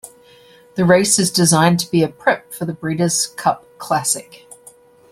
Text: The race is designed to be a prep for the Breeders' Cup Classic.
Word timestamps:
The 0.73 0.83
race 0.83 1.19
is 1.19 1.29
designed 1.29 1.79
to 1.81 1.91
be 1.91 2.01
a 2.01 2.07
prep 2.07 2.51
for 2.53 2.65
the 2.65 2.73
Breeders' 2.73 3.27
Cup 3.37 3.63
Classic. 3.77 4.47